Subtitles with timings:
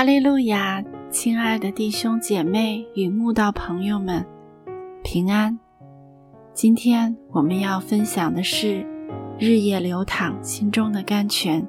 [0.00, 4.24] 哈利路亚，亲爱的弟兄姐妹与慕道朋友们，
[5.04, 5.58] 平安。
[6.54, 8.66] 今天我们要分享的是
[9.38, 11.60] 《日夜流淌心中的甘泉》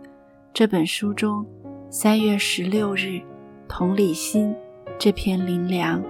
[0.53, 1.45] 这本书中
[1.89, 3.19] 三月十六日
[3.67, 4.55] “同理心”
[4.97, 6.01] 这篇灵粮。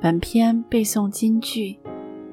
[0.00, 1.78] 本篇背诵金句：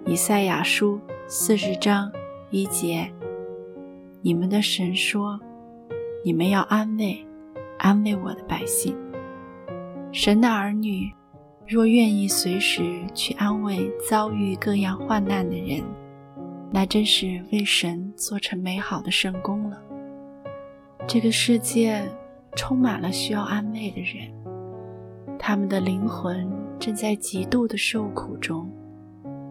[0.05, 2.09] 以赛亚书四十章
[2.49, 3.11] 一节。
[4.21, 5.37] 你们的神说
[6.23, 7.21] ：“你们要安慰。”
[7.81, 8.95] 安慰我的百姓，
[10.11, 11.11] 神的儿女
[11.67, 15.83] 若愿意随时去安慰遭遇各样患难的人，
[16.71, 19.81] 那真是为神做成美好的圣功了。
[21.07, 22.07] 这个世界
[22.55, 24.31] 充满了需要安慰的人，
[25.39, 28.69] 他们的灵魂正在极度的受苦中。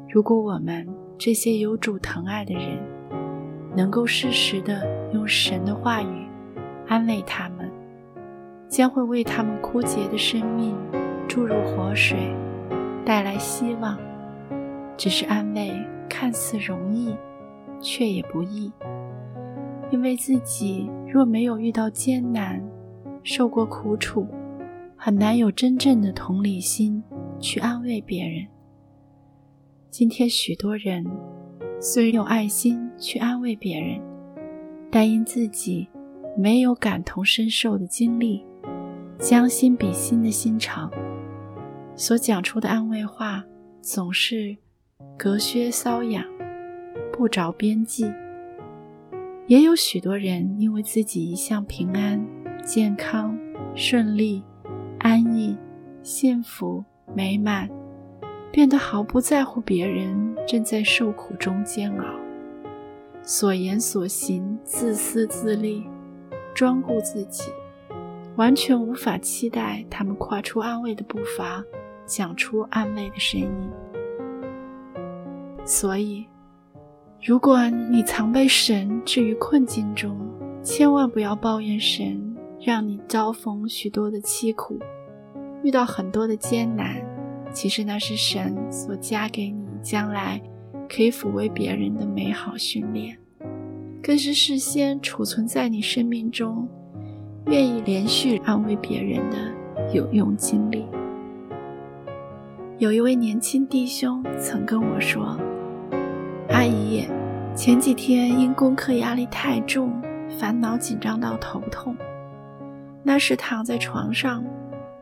[0.08, 2.80] 如果我们这些有主疼爱的人，
[3.76, 6.28] 能够适时的用神的话语
[6.86, 7.59] 安慰他们。
[8.70, 10.76] 将会为他们枯竭的生命
[11.28, 12.16] 注入活水，
[13.04, 13.98] 带来希望。
[14.96, 15.72] 只是安慰
[16.08, 17.16] 看似容易，
[17.80, 18.70] 却也不易，
[19.90, 22.62] 因为自己若没有遇到艰难、
[23.24, 24.26] 受过苦楚，
[24.94, 27.02] 很难有真正的同理心
[27.40, 28.46] 去安慰别人。
[29.90, 31.04] 今天许多人
[31.80, 34.00] 虽然有爱心去安慰别人，
[34.92, 35.88] 但因自己
[36.36, 38.44] 没有感同身受的经历。
[39.20, 40.90] 将心比心的心肠，
[41.94, 43.44] 所讲出的安慰话
[43.82, 44.56] 总是
[45.18, 46.24] 隔靴搔痒，
[47.12, 48.10] 不着边际。
[49.46, 52.24] 也有许多人因为自己一向平安、
[52.64, 53.38] 健康、
[53.74, 54.42] 顺利、
[55.00, 55.54] 安逸、
[56.02, 56.82] 幸福、
[57.14, 57.68] 美满，
[58.50, 62.06] 变得毫不在乎别人正在受苦中煎熬，
[63.22, 65.86] 所言所行自私自利，
[66.54, 67.44] 专顾自己。
[68.40, 71.62] 完全无法期待他们跨出安慰的步伐，
[72.06, 73.70] 讲出安慰的声音。
[75.62, 76.24] 所以，
[77.22, 80.18] 如果你曾被神置于困境中，
[80.62, 84.78] 千万不要抱怨神让你遭逢许多的凄苦，
[85.62, 86.96] 遇到很多的艰难。
[87.52, 90.40] 其实那是神所加给你将来
[90.88, 93.18] 可以抚慰别人的美好训练，
[94.02, 96.66] 更是事先储存在你生命中。
[97.46, 100.86] 愿意连续安慰别人的有用经历。
[102.78, 105.38] 有一位年轻弟兄曾跟我说
[106.48, 107.06] ：“阿姨，
[107.54, 109.92] 前几天因功课压力太重，
[110.38, 111.96] 烦恼紧张到头痛。
[113.02, 114.44] 那时躺在床上，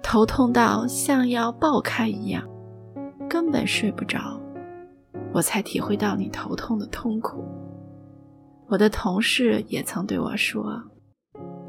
[0.02, 2.42] 头痛到像要爆开一样，
[3.28, 4.40] 根本睡不着。
[5.32, 7.44] 我才体会到你头痛的痛苦。”
[8.68, 10.82] 我的同事也曾对我说。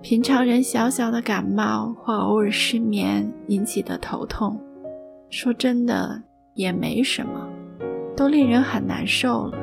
[0.01, 4.57] 平常人小小的感冒或偶尔失眠引起的头痛，
[5.29, 6.23] 说真的
[6.53, 7.49] 也没什么，
[8.15, 9.57] 都令人很难受了。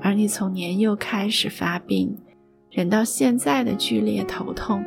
[0.00, 2.16] 而你从年幼开始发病，
[2.70, 4.82] 忍到现在的剧烈头痛，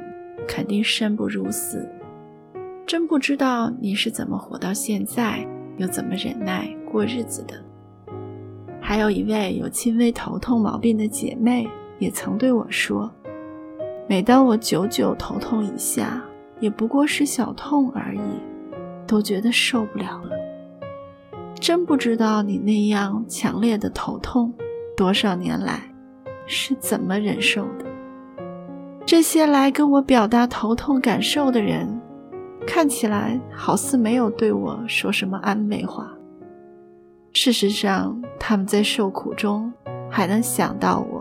[0.48, 1.88] 肯定生不如死。
[2.88, 5.48] 真不知道你是怎么活到现在，
[5.78, 7.54] 又怎么忍耐过日子的。
[8.82, 13.10] 还有一位有轻微头痛毛病的姐妹，也曾对我说。
[14.12, 16.22] 每当我久久头痛一下，
[16.60, 18.20] 也不过是小痛而已，
[19.08, 20.32] 都觉得受不了了。
[21.56, 24.54] 真不知道你那样强烈的头痛，
[24.98, 25.82] 多少年来
[26.46, 27.86] 是怎么忍受的。
[29.06, 31.88] 这些来跟我表达头痛感受的人，
[32.68, 36.12] 看起来好似没有对我说什么安慰话。
[37.32, 39.72] 事实上，他们在受苦中
[40.10, 41.21] 还能想到我。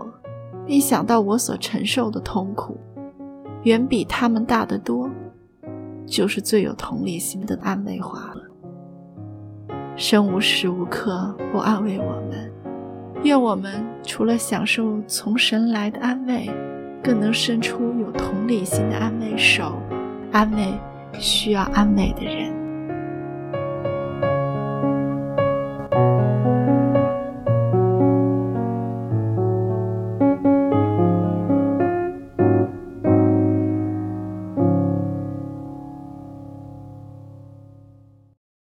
[0.71, 2.79] 一想到我所承受的痛苦，
[3.63, 5.09] 远比他们大得多，
[6.05, 9.75] 就是最有同理心的安慰话了。
[9.97, 12.49] 生无时无刻不安慰我们，
[13.21, 16.49] 愿我们除了享受从神来的安慰，
[17.03, 19.73] 更能伸出有同理心的安慰手，
[20.31, 20.73] 安慰
[21.19, 22.60] 需要安慰的人。